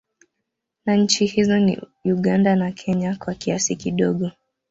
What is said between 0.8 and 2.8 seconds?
Na Nchi hizo ni Uganda na